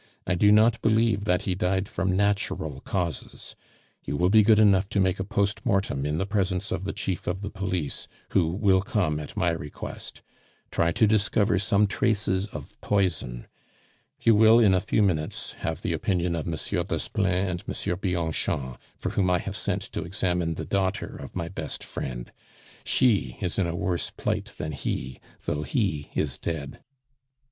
I 0.25 0.33
do 0.33 0.51
not 0.51 0.81
believe 0.81 1.25
that 1.25 1.43
he 1.43 1.53
died 1.53 1.87
from 1.87 2.17
natural 2.17 2.79
causes; 2.81 3.55
you 4.03 4.17
will 4.17 4.31
be 4.31 4.41
good 4.41 4.57
enough 4.57 4.89
to 4.89 4.99
make 4.99 5.19
a 5.19 5.23
post 5.23 5.63
mortem 5.63 6.07
in 6.07 6.17
the 6.17 6.25
presence 6.25 6.71
of 6.71 6.85
the 6.85 6.91
Chief 6.91 7.27
of 7.27 7.43
the 7.43 7.51
Police, 7.51 8.07
who 8.29 8.47
will 8.49 8.81
come 8.81 9.19
at 9.19 9.37
my 9.37 9.51
request. 9.51 10.23
Try 10.71 10.91
to 10.91 11.05
discover 11.05 11.59
some 11.59 11.85
traces 11.85 12.47
of 12.47 12.81
poison. 12.81 13.45
You 14.19 14.33
will, 14.33 14.57
in 14.57 14.73
a 14.73 14.81
few 14.81 15.03
minutes, 15.03 15.51
have 15.59 15.83
the 15.83 15.93
opinion 15.93 16.35
of 16.35 16.47
Monsieur 16.47 16.81
Desplein 16.83 17.47
and 17.49 17.67
Monsieur 17.67 17.95
Bianchon, 17.95 18.77
for 18.97 19.11
whom 19.11 19.29
I 19.29 19.37
have 19.37 19.55
sent 19.55 19.83
to 19.93 20.01
examine 20.03 20.55
the 20.55 20.65
daughter 20.65 21.15
of 21.15 21.35
my 21.35 21.47
best 21.47 21.83
friend; 21.83 22.31
she 22.83 23.37
is 23.39 23.59
in 23.59 23.67
a 23.67 23.75
worse 23.75 24.09
plight 24.09 24.53
than 24.57 24.71
he, 24.71 25.19
though 25.43 25.61
he 25.61 26.09
is 26.15 26.39
dead." 26.39 26.79